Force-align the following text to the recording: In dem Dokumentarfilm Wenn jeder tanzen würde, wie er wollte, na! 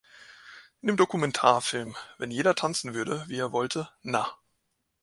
In 0.81 0.87
dem 0.87 0.97
Dokumentarfilm 0.97 1.95
Wenn 2.17 2.31
jeder 2.31 2.55
tanzen 2.55 2.95
würde, 2.95 3.23
wie 3.27 3.37
er 3.37 3.51
wollte, 3.51 3.87
na! 4.01 4.35